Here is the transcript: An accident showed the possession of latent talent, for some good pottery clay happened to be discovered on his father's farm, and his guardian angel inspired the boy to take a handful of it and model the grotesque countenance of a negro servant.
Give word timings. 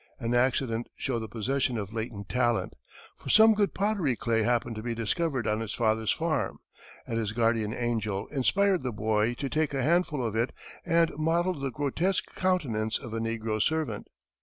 An 0.19 0.33
accident 0.33 0.89
showed 0.95 1.19
the 1.19 1.27
possession 1.27 1.77
of 1.77 1.93
latent 1.93 2.27
talent, 2.27 2.73
for 3.15 3.29
some 3.29 3.53
good 3.53 3.75
pottery 3.75 4.15
clay 4.15 4.41
happened 4.41 4.75
to 4.77 4.81
be 4.81 4.95
discovered 4.95 5.45
on 5.45 5.59
his 5.59 5.75
father's 5.75 6.11
farm, 6.11 6.57
and 7.05 7.19
his 7.19 7.33
guardian 7.33 7.71
angel 7.71 8.25
inspired 8.29 8.81
the 8.81 8.91
boy 8.91 9.35
to 9.35 9.47
take 9.47 9.75
a 9.75 9.83
handful 9.83 10.23
of 10.25 10.35
it 10.35 10.53
and 10.83 11.15
model 11.19 11.53
the 11.53 11.69
grotesque 11.69 12.33
countenance 12.33 12.97
of 12.97 13.13
a 13.13 13.19
negro 13.19 13.61
servant. 13.61 14.07